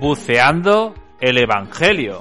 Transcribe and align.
Buceando 0.00 0.94
el 1.20 1.38
Evangelio. 1.38 2.20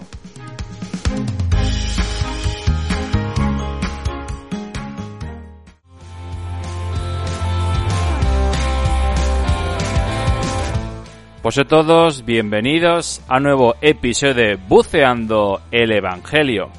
Pues 11.46 11.60
a 11.60 11.63
todos, 11.66 12.26
bienvenidos 12.26 13.21
a 13.27 13.40
nuevo 13.40 13.76
episodio 13.80 14.34
de 14.34 14.55
Buceando 14.55 15.62
el 15.70 15.91
Evangelio. 15.91 16.71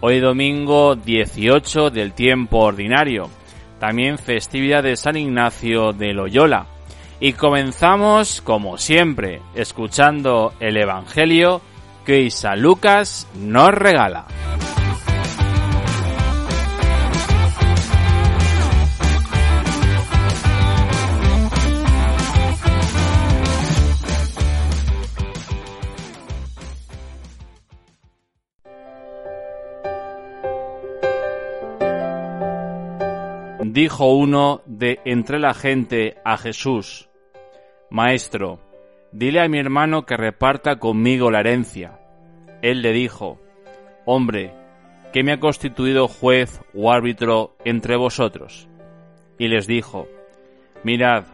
Hoy 0.00 0.20
domingo 0.20 0.96
18 0.96 1.90
del 1.90 2.14
tiempo 2.14 2.60
ordinario, 2.60 3.28
también 3.78 4.18
festividad 4.18 4.82
de 4.82 4.96
San 4.96 5.16
Ignacio 5.16 5.92
de 5.92 6.12
Loyola. 6.12 6.66
Y 7.20 7.32
comenzamos, 7.32 8.40
como 8.42 8.78
siempre, 8.78 9.40
escuchando 9.54 10.52
el 10.60 10.76
Evangelio 10.76 11.62
que 12.04 12.30
San 12.30 12.60
Lucas 12.60 13.26
nos 13.34 13.70
regala. 13.72 14.26
Dijo 33.76 34.10
uno 34.10 34.62
de 34.64 35.00
entre 35.04 35.38
la 35.38 35.52
gente 35.52 36.16
a 36.24 36.38
Jesús, 36.38 37.10
Maestro, 37.90 38.58
dile 39.12 39.42
a 39.42 39.48
mi 39.50 39.58
hermano 39.58 40.06
que 40.06 40.16
reparta 40.16 40.78
conmigo 40.78 41.30
la 41.30 41.40
herencia. 41.40 42.00
Él 42.62 42.80
le 42.80 42.92
dijo, 42.92 43.38
Hombre, 44.06 44.54
¿qué 45.12 45.22
me 45.22 45.34
ha 45.34 45.40
constituido 45.40 46.08
juez 46.08 46.58
o 46.72 46.90
árbitro 46.90 47.54
entre 47.66 47.98
vosotros? 47.98 48.66
Y 49.38 49.48
les 49.48 49.66
dijo, 49.66 50.08
Mirad, 50.82 51.24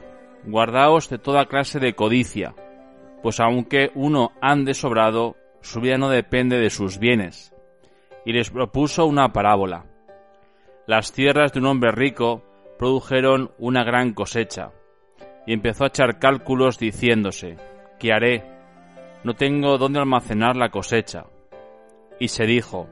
guardaos 0.44 1.08
de 1.10 1.18
toda 1.18 1.46
clase 1.46 1.78
de 1.78 1.94
codicia, 1.94 2.56
pues 3.22 3.38
aunque 3.38 3.92
uno 3.94 4.32
ande 4.40 4.74
sobrado, 4.74 5.36
su 5.60 5.80
vida 5.80 5.96
no 5.96 6.08
depende 6.08 6.58
de 6.58 6.70
sus 6.70 6.98
bienes. 6.98 7.54
Y 8.26 8.32
les 8.32 8.50
propuso 8.50 9.06
una 9.06 9.32
parábola. 9.32 9.91
Las 10.86 11.12
tierras 11.12 11.52
de 11.52 11.60
un 11.60 11.66
hombre 11.66 11.92
rico 11.92 12.42
produjeron 12.76 13.52
una 13.58 13.84
gran 13.84 14.14
cosecha 14.14 14.72
y 15.46 15.52
empezó 15.52 15.84
a 15.84 15.88
echar 15.88 16.18
cálculos 16.18 16.78
diciéndose, 16.78 17.56
¿qué 18.00 18.12
haré? 18.12 18.44
No 19.22 19.34
tengo 19.34 19.78
dónde 19.78 20.00
almacenar 20.00 20.56
la 20.56 20.70
cosecha. 20.70 21.26
Y 22.18 22.28
se 22.28 22.46
dijo, 22.46 22.88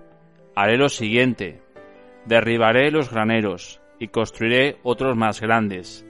haré 0.54 0.76
lo 0.76 0.88
siguiente, 0.88 1.62
derribaré 2.26 2.92
los 2.92 3.10
graneros 3.10 3.80
y 3.98 4.06
construiré 4.08 4.78
otros 4.84 5.16
más 5.16 5.40
grandes, 5.40 6.06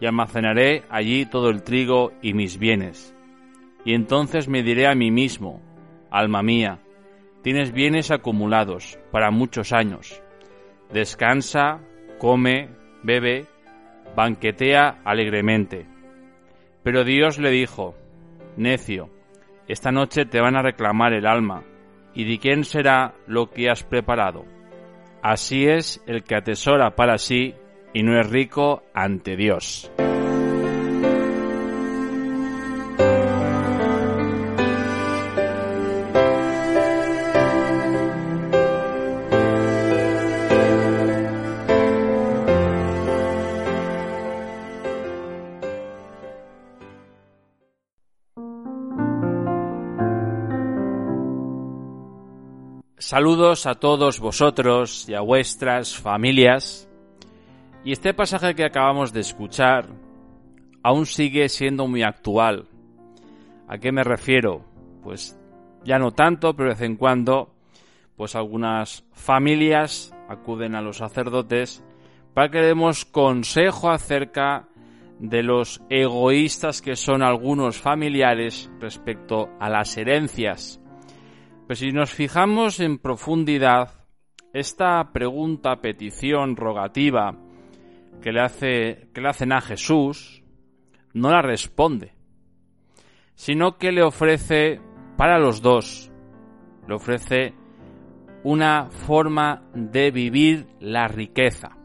y 0.00 0.06
almacenaré 0.06 0.82
allí 0.90 1.24
todo 1.24 1.48
el 1.48 1.62
trigo 1.62 2.12
y 2.20 2.34
mis 2.34 2.58
bienes. 2.58 3.14
Y 3.86 3.94
entonces 3.94 4.46
me 4.46 4.62
diré 4.62 4.86
a 4.86 4.94
mí 4.94 5.10
mismo, 5.10 5.62
alma 6.10 6.42
mía, 6.42 6.80
tienes 7.42 7.72
bienes 7.72 8.10
acumulados 8.10 8.98
para 9.10 9.30
muchos 9.30 9.72
años. 9.72 10.22
Descansa, 10.94 11.80
come, 12.20 12.68
bebe, 13.02 13.46
banquetea 14.14 15.00
alegremente. 15.04 15.88
Pero 16.84 17.02
Dios 17.02 17.40
le 17.40 17.50
dijo, 17.50 17.96
Necio, 18.56 19.10
esta 19.66 19.90
noche 19.90 20.24
te 20.24 20.40
van 20.40 20.54
a 20.54 20.62
reclamar 20.62 21.12
el 21.12 21.26
alma, 21.26 21.64
¿y 22.14 22.24
de 22.30 22.38
quién 22.38 22.62
será 22.62 23.12
lo 23.26 23.50
que 23.50 23.68
has 23.68 23.82
preparado? 23.82 24.44
Así 25.20 25.64
es 25.64 26.00
el 26.06 26.22
que 26.22 26.36
atesora 26.36 26.94
para 26.94 27.18
sí 27.18 27.56
y 27.92 28.04
no 28.04 28.16
es 28.16 28.30
rico 28.30 28.84
ante 28.94 29.34
Dios. 29.34 29.90
Saludos 53.06 53.66
a 53.66 53.74
todos 53.74 54.18
vosotros 54.18 55.06
y 55.10 55.14
a 55.14 55.20
vuestras 55.20 55.94
familias. 55.94 56.88
Y 57.84 57.92
este 57.92 58.14
pasaje 58.14 58.54
que 58.54 58.64
acabamos 58.64 59.12
de 59.12 59.20
escuchar 59.20 59.88
aún 60.82 61.04
sigue 61.04 61.50
siendo 61.50 61.86
muy 61.86 62.02
actual. 62.02 62.64
¿A 63.68 63.76
qué 63.76 63.92
me 63.92 64.04
refiero? 64.04 64.64
Pues 65.02 65.38
ya 65.84 65.98
no 65.98 66.12
tanto, 66.12 66.56
pero 66.56 66.70
de 66.70 66.76
vez 66.76 66.80
en 66.80 66.96
cuando, 66.96 67.52
pues 68.16 68.34
algunas 68.36 69.04
familias 69.12 70.16
acuden 70.30 70.74
a 70.74 70.80
los 70.80 70.96
sacerdotes 70.96 71.84
para 72.32 72.50
que 72.50 72.62
demos 72.62 73.04
consejo 73.04 73.90
acerca 73.90 74.66
de 75.18 75.42
los 75.42 75.82
egoístas 75.90 76.80
que 76.80 76.96
son 76.96 77.22
algunos 77.22 77.76
familiares 77.76 78.70
respecto 78.80 79.50
a 79.60 79.68
las 79.68 79.94
herencias. 79.98 80.80
Pues 81.66 81.78
si 81.78 81.92
nos 81.92 82.12
fijamos 82.12 82.78
en 82.80 82.98
profundidad, 82.98 84.06
esta 84.52 85.12
pregunta, 85.12 85.80
petición, 85.80 86.56
rogativa 86.56 87.38
que 88.20 88.32
le, 88.32 88.40
hace, 88.42 89.08
que 89.14 89.22
le 89.22 89.28
hacen 89.30 89.50
a 89.50 89.62
Jesús, 89.62 90.42
no 91.14 91.30
la 91.30 91.40
responde, 91.40 92.12
sino 93.34 93.78
que 93.78 93.92
le 93.92 94.02
ofrece 94.02 94.78
para 95.16 95.38
los 95.38 95.62
dos, 95.62 96.10
le 96.86 96.94
ofrece 96.96 97.54
una 98.42 98.90
forma 98.90 99.62
de 99.72 100.10
vivir 100.10 100.66
la 100.80 101.08
riqueza. 101.08 101.78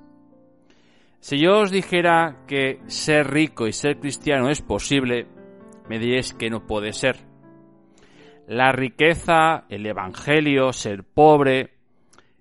Si 1.21 1.39
yo 1.39 1.59
os 1.59 1.71
dijera 1.71 2.43
que 2.47 2.81
ser 2.87 3.31
rico 3.31 3.65
y 3.65 3.71
ser 3.71 3.97
cristiano 4.01 4.49
es 4.49 4.61
posible, 4.61 5.25
me 5.87 5.99
diréis 5.99 6.33
que 6.33 6.49
no 6.49 6.67
puede 6.67 6.91
ser 6.91 7.28
la 8.49 8.71
riqueza, 8.71 9.65
el 9.69 9.85
Evangelio, 9.85 10.73
ser 10.73 11.03
pobre, 11.03 11.75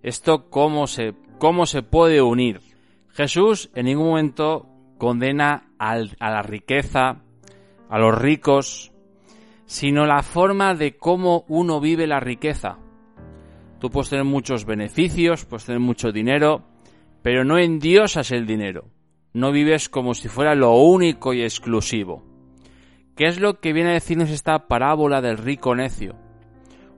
esto 0.02 0.48
cómo 0.48 0.86
se, 0.86 1.12
cómo 1.38 1.66
se 1.66 1.82
puede 1.82 2.22
unir. 2.22 2.62
Jesús 3.10 3.70
en 3.74 3.84
ningún 3.84 4.08
momento 4.08 4.66
condena 4.96 5.68
a 5.78 5.98
la 5.98 6.42
riqueza, 6.42 7.20
a 7.90 7.98
los 7.98 8.18
ricos, 8.18 8.90
sino 9.66 10.06
la 10.06 10.22
forma 10.22 10.74
de 10.74 10.96
cómo 10.96 11.44
uno 11.46 11.78
vive 11.78 12.06
la 12.06 12.20
riqueza. 12.20 12.78
Tú 13.78 13.90
puedes 13.90 14.08
tener 14.08 14.24
muchos 14.24 14.64
beneficios, 14.64 15.44
puedes 15.44 15.66
tener 15.66 15.80
mucho 15.80 16.10
dinero, 16.10 16.62
pero 17.20 17.44
no 17.44 17.58
endiosas 17.58 18.30
el 18.30 18.46
dinero. 18.46 18.86
No 19.34 19.52
vives 19.52 19.90
como 19.90 20.14
si 20.14 20.28
fuera 20.28 20.54
lo 20.54 20.72
único 20.72 21.34
y 21.34 21.42
exclusivo. 21.42 22.27
¿Qué 23.18 23.26
es 23.26 23.40
lo 23.40 23.58
que 23.58 23.72
viene 23.72 23.90
a 23.90 23.94
decirnos 23.94 24.30
esta 24.30 24.68
parábola 24.68 25.20
del 25.20 25.38
rico 25.38 25.74
necio? 25.74 26.14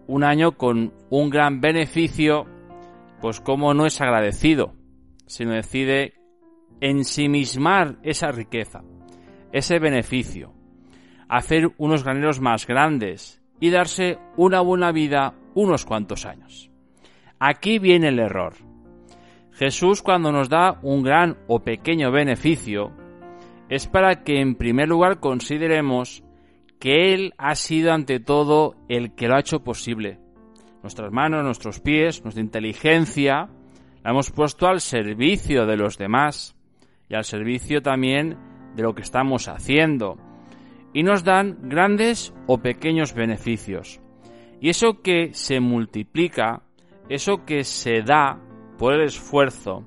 Un 0.07 0.23
año 0.23 0.53
con 0.53 0.93
un 1.09 1.31
gran 1.31 1.63
beneficio, 1.63 2.45
pues 3.23 3.41
como 3.41 3.73
no 3.73 3.87
es 3.87 4.03
agradecido, 4.03 4.75
sino 5.27 5.55
decide 5.55 6.13
ensimismar 6.83 7.97
esa 8.03 8.33
riqueza, 8.33 8.83
ese 9.51 9.79
beneficio, 9.79 10.53
hacer 11.27 11.73
unos 11.79 12.05
graneros 12.05 12.39
más 12.39 12.67
grandes 12.67 13.43
y 13.59 13.71
darse 13.71 14.19
una 14.37 14.61
buena 14.61 14.93
vida 14.93 15.33
unos 15.55 15.87
cuantos 15.87 16.27
años. 16.27 16.71
Aquí 17.39 17.79
viene 17.79 18.09
el 18.09 18.19
error. 18.19 18.57
Jesús 19.53 20.03
cuando 20.03 20.33
nos 20.33 20.51
da 20.51 20.81
un 20.83 21.03
gran 21.03 21.39
o 21.49 21.61
pequeño 21.61 22.13
beneficio, 22.13 22.93
es 23.71 23.87
para 23.87 24.25
que 24.25 24.41
en 24.41 24.57
primer 24.57 24.89
lugar 24.89 25.21
consideremos 25.21 26.25
que 26.81 27.15
Él 27.15 27.35
ha 27.39 27.55
sido 27.55 27.93
ante 27.93 28.19
todo 28.19 28.75
el 28.89 29.15
que 29.15 29.29
lo 29.29 29.37
ha 29.37 29.41
hecho 29.41 29.63
posible. 29.63 30.19
Nuestras 30.83 31.13
manos, 31.13 31.45
nuestros 31.45 31.79
pies, 31.79 32.23
nuestra 32.25 32.43
inteligencia, 32.43 33.49
la 34.03 34.11
hemos 34.11 34.31
puesto 34.33 34.67
al 34.67 34.81
servicio 34.81 35.67
de 35.67 35.77
los 35.77 35.99
demás 35.99 36.57
y 37.09 37.15
al 37.15 37.25
servicio 37.25 37.81
también 37.81 38.37
de 38.75 38.83
lo 38.83 38.95
que 38.95 39.03
estamos 39.03 39.47
haciendo. 39.47 40.19
Y 40.93 41.05
nos 41.05 41.23
dan 41.23 41.69
grandes 41.69 42.35
o 42.49 42.59
pequeños 42.59 43.15
beneficios. 43.15 44.01
Y 44.61 44.71
eso 44.71 45.01
que 45.01 45.33
se 45.33 45.61
multiplica, 45.61 46.63
eso 47.09 47.45
que 47.45 47.63
se 47.63 48.03
da 48.03 48.41
por 48.79 48.95
el 48.95 49.03
esfuerzo, 49.03 49.85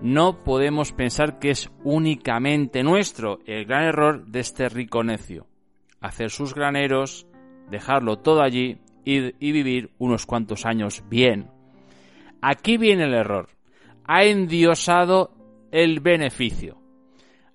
no 0.00 0.44
podemos 0.44 0.92
pensar 0.92 1.38
que 1.38 1.50
es 1.50 1.70
únicamente 1.84 2.82
nuestro 2.82 3.40
el 3.46 3.64
gran 3.64 3.84
error 3.84 4.26
de 4.26 4.40
este 4.40 4.68
rico 4.68 5.02
necio. 5.02 5.46
Hacer 6.00 6.30
sus 6.30 6.54
graneros, 6.54 7.26
dejarlo 7.70 8.18
todo 8.18 8.42
allí 8.42 8.78
y, 9.04 9.34
y 9.44 9.52
vivir 9.52 9.90
unos 9.98 10.26
cuantos 10.26 10.66
años 10.66 11.02
bien. 11.08 11.50
Aquí 12.40 12.76
viene 12.76 13.04
el 13.04 13.14
error. 13.14 13.48
Ha 14.04 14.24
endiosado 14.24 15.32
el 15.72 16.00
beneficio. 16.00 16.78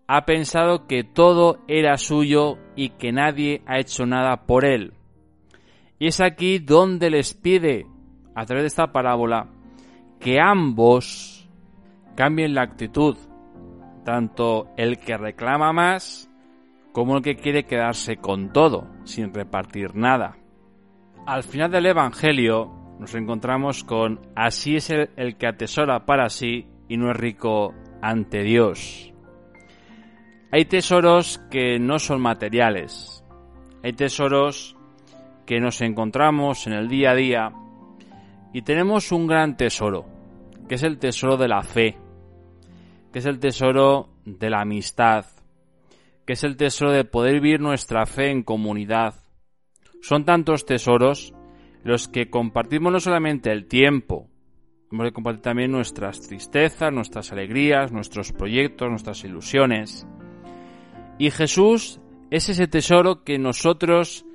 Ha 0.08 0.26
pensado 0.26 0.86
que 0.86 1.04
todo 1.04 1.60
era 1.68 1.98
suyo 1.98 2.58
y 2.76 2.90
que 2.90 3.14
nadie 3.14 3.62
ha 3.66 3.80
hecho 3.80 4.06
nada 4.06 4.46
por 4.46 4.66
él. 4.66 4.94
Y 5.98 6.08
es 6.08 6.20
aquí 6.20 6.60
donde 6.60 7.10
les 7.10 7.34
pide, 7.34 7.88
a 8.36 8.46
través 8.46 8.64
de 8.64 8.68
esta 8.68 8.92
parábola, 8.92 9.48
que 10.20 10.40
ambos 10.42 11.33
cambien 12.16 12.54
la 12.54 12.64
actitud, 12.64 13.18
tanto 14.04 14.70
el 14.78 15.00
que 15.00 15.18
reclama 15.18 15.74
más 15.74 16.30
como 16.92 17.18
el 17.18 17.24
que 17.24 17.36
quiere 17.36 17.66
quedarse 17.66 18.18
con 18.18 18.54
todo, 18.54 18.88
sin 19.04 19.34
repartir 19.34 19.96
nada. 19.96 20.38
Al 21.26 21.44
final 21.44 21.72
del 21.72 21.88
Evangelio 21.88 22.72
nos 23.00 23.16
encontramos 23.16 23.84
con 23.84 24.20
así 24.36 24.76
es 24.76 24.90
el, 24.92 25.10
el 25.16 25.36
que 25.36 25.48
atesora 25.48 26.06
para 26.06 26.30
sí 26.30 26.68
y 26.88 26.98
no 26.98 27.10
es 27.10 27.18
rico 27.18 27.74
ante 28.02 28.44
Dios. 28.44 29.12
Hay 30.52 30.66
tesoros 30.66 31.42
que 31.50 31.80
no 31.80 31.98
son 31.98 32.22
materiales, 32.22 33.26
hay 33.84 33.94
tesoros 33.94 34.78
que 35.48 35.60
nos 35.60 35.82
encontramos 35.82 36.68
en 36.68 36.74
el 36.74 36.88
día 36.88 37.12
a 37.12 37.16
día 37.16 37.52
y 38.54 38.62
tenemos 38.62 39.12
un 39.12 39.26
gran 39.26 39.58
tesoro, 39.58 40.06
que 40.70 40.76
es 40.76 40.84
el 40.84 41.00
tesoro 41.00 41.38
de 41.38 41.48
la 41.48 41.64
fe, 41.64 41.98
que 43.14 43.20
es 43.20 43.26
el 43.26 43.40
tesoro 43.40 44.10
de 44.26 44.50
la 44.50 44.62
amistad, 44.62 45.28
que 46.26 46.34
es 46.34 46.44
el 46.44 46.58
tesoro 46.58 46.92
de 46.92 47.06
poder 47.06 47.36
vivir 47.36 47.62
nuestra 47.62 48.08
fe 48.08 48.32
en 48.32 48.42
comunidad. 48.42 49.14
Son 50.02 50.26
tantos 50.26 50.66
tesoros 50.66 51.34
los 51.84 52.08
que 52.08 52.30
compartimos 52.30 52.92
no 52.92 53.00
solamente 53.00 53.52
el 53.52 53.68
tiempo, 53.68 54.30
hemos 54.92 55.06
de 55.06 55.12
compartir 55.12 55.42
también 55.42 55.72
nuestras 55.72 56.22
tristezas, 56.22 56.92
nuestras 56.92 57.32
alegrías, 57.32 57.92
nuestros 57.92 58.32
proyectos, 58.32 58.90
nuestras 58.90 59.24
ilusiones. 59.24 60.08
Y 61.20 61.30
Jesús 61.30 62.00
es 62.32 62.50
ese 62.50 62.68
tesoro 62.68 63.24
que 63.24 63.38
nosotros 63.38 64.26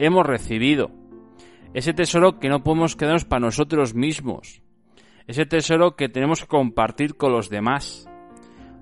hemos 0.00 0.26
recibido, 0.26 0.90
ese 1.74 1.92
tesoro 1.92 2.40
que 2.40 2.48
no 2.48 2.64
podemos 2.64 2.96
quedarnos 2.96 3.24
para 3.24 3.40
nosotros 3.40 3.94
mismos, 3.94 4.62
ese 5.28 5.46
tesoro 5.46 5.94
que 5.94 6.08
tenemos 6.08 6.40
que 6.40 6.48
compartir 6.48 7.16
con 7.16 7.32
los 7.32 7.50
demás. 7.50 8.08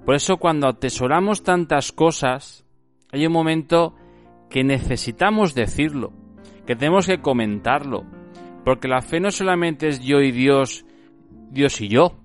Por 0.04 0.14
eso 0.14 0.36
cuando 0.36 0.68
atesoramos 0.68 1.42
tantas 1.42 1.92
cosas, 1.92 2.66
hay 3.10 3.26
un 3.26 3.32
momento 3.32 3.94
que 4.50 4.62
necesitamos 4.64 5.54
decirlo, 5.54 6.12
que 6.66 6.76
tenemos 6.76 7.06
que 7.06 7.20
comentarlo, 7.20 8.04
porque 8.64 8.88
la 8.88 9.00
fe 9.00 9.20
no 9.20 9.30
solamente 9.30 9.88
es 9.88 10.00
yo 10.00 10.20
y 10.20 10.30
Dios, 10.30 10.84
Dios 11.50 11.80
y 11.80 11.88
yo, 11.88 12.16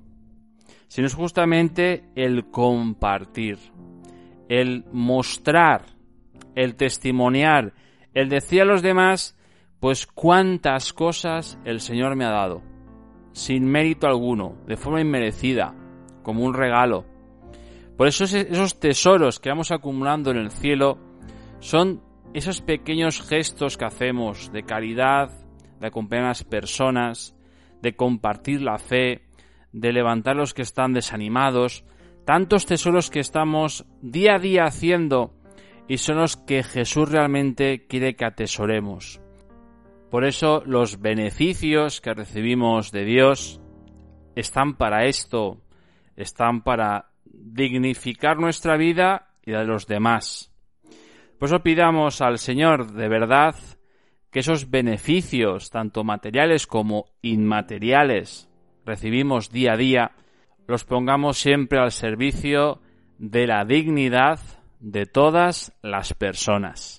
sino 0.87 1.07
es 1.07 1.13
justamente 1.13 2.03
el 2.15 2.49
compartir, 2.49 3.59
el 4.49 4.83
mostrar, 4.91 5.83
el 6.55 6.75
testimoniar, 6.75 7.73
el 8.13 8.27
decir 8.27 8.61
a 8.61 8.65
los 8.65 8.81
demás, 8.81 9.37
pues 9.79 10.05
cuántas 10.05 10.91
cosas 10.91 11.57
el 11.63 11.79
Señor 11.79 12.15
me 12.15 12.25
ha 12.25 12.31
dado, 12.31 12.61
sin 13.31 13.65
mérito 13.65 14.07
alguno, 14.07 14.55
de 14.67 14.75
forma 14.75 14.99
inmerecida, 14.99 15.73
como 16.23 16.43
un 16.43 16.53
regalo. 16.53 17.05
Por 17.99 18.07
eso 18.07 18.23
esos 18.23 18.79
tesoros 18.79 19.41
que 19.41 19.49
vamos 19.49 19.71
acumulando 19.71 20.31
en 20.31 20.37
el 20.37 20.51
cielo 20.51 20.97
son 21.59 22.01
esos 22.33 22.61
pequeños 22.61 23.21
gestos 23.21 23.75
que 23.75 23.83
hacemos 23.83 24.53
de 24.53 24.63
caridad, 24.63 25.31
de 25.81 25.87
acompañar 25.87 26.23
a 26.23 26.27
las 26.29 26.45
personas, 26.45 27.35
de 27.81 27.97
compartir 27.97 28.61
la 28.61 28.77
fe, 28.77 29.25
de 29.73 29.91
levantar 29.91 30.37
los 30.37 30.53
que 30.53 30.61
están 30.61 30.93
desanimados, 30.93 31.83
tantos 32.23 32.65
tesoros 32.65 33.09
que 33.09 33.19
estamos 33.19 33.85
día 34.01 34.35
a 34.35 34.39
día 34.39 34.63
haciendo 34.63 35.33
y 35.89 35.97
son 35.97 36.19
los 36.19 36.37
que 36.37 36.63
Jesús 36.63 37.11
realmente 37.11 37.85
quiere 37.85 38.15
que 38.15 38.23
atesoremos. 38.23 39.19
Por 40.09 40.23
eso 40.23 40.63
los 40.65 41.01
beneficios 41.01 41.99
que 41.99 42.13
recibimos 42.13 42.93
de 42.93 43.03
Dios 43.03 43.59
están 44.37 44.77
para 44.77 45.03
esto, 45.03 45.57
están 46.15 46.63
para 46.63 47.08
dignificar 47.39 48.37
nuestra 48.37 48.77
vida 48.77 49.29
y 49.45 49.51
la 49.51 49.59
de 49.59 49.67
los 49.67 49.87
demás. 49.87 50.51
Por 51.37 51.47
eso 51.47 51.63
pidamos 51.63 52.21
al 52.21 52.37
Señor 52.37 52.91
de 52.91 53.07
verdad 53.07 53.55
que 54.31 54.39
esos 54.39 54.69
beneficios, 54.69 55.71
tanto 55.71 56.03
materiales 56.03 56.67
como 56.67 57.05
inmateriales, 57.21 58.49
recibimos 58.85 59.49
día 59.49 59.73
a 59.73 59.77
día, 59.77 60.11
los 60.67 60.83
pongamos 60.83 61.37
siempre 61.37 61.79
al 61.79 61.91
servicio 61.91 62.81
de 63.17 63.47
la 63.47 63.65
dignidad 63.65 64.39
de 64.79 65.05
todas 65.05 65.73
las 65.81 66.13
personas. 66.13 66.98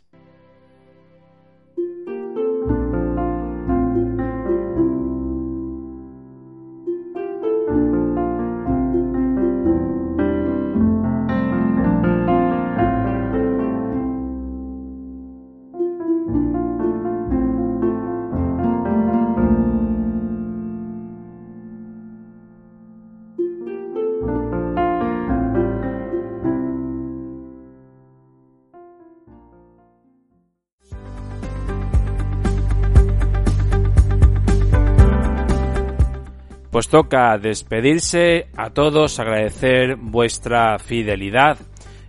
Pues 36.70 36.88
toca 36.88 37.36
despedirse 37.36 38.46
a 38.56 38.70
todos, 38.70 39.18
agradecer 39.18 39.96
vuestra 39.96 40.78
fidelidad 40.78 41.58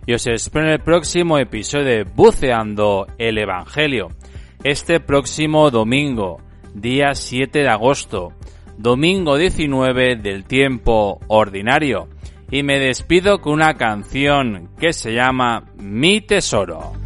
y 0.06 0.14
os 0.14 0.26
espero 0.26 0.66
en 0.66 0.72
el 0.72 0.80
próximo 0.80 1.38
episodio 1.38 1.84
de 1.84 2.04
Buceando 2.04 3.06
el 3.18 3.38
Evangelio. 3.38 4.08
Este 4.62 5.00
próximo 5.00 5.70
domingo, 5.70 6.40
día 6.74 7.14
7 7.14 7.60
de 7.60 7.68
agosto, 7.68 8.32
domingo 8.78 9.36
19 9.36 10.16
del 10.16 10.44
tiempo 10.44 11.18
ordinario. 11.26 12.08
Y 12.48 12.62
me 12.62 12.78
despido 12.78 13.40
con 13.40 13.54
una 13.54 13.74
canción 13.74 14.70
que 14.78 14.92
se 14.92 15.12
llama 15.12 15.64
Mi 15.76 16.20
Tesoro. 16.20 17.01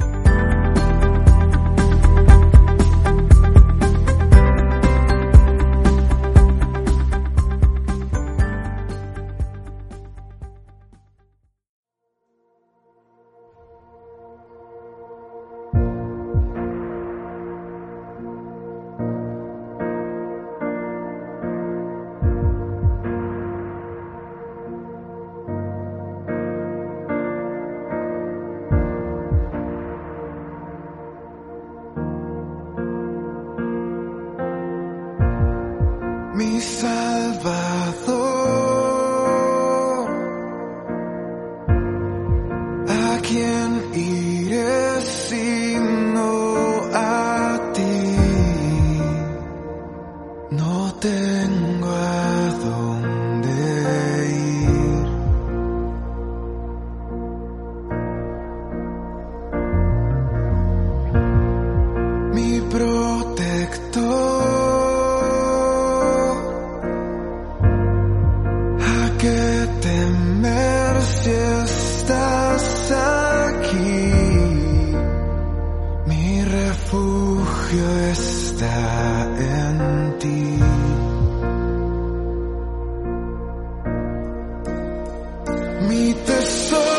Tiene 85.88 86.95